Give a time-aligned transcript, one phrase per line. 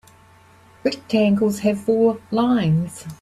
[0.83, 3.05] Rectangles have four lines.